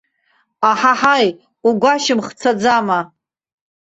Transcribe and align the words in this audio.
Аҳаҳаи, 0.69 1.27
угәашьамх 1.67 2.27
цаӡама. 2.39 2.99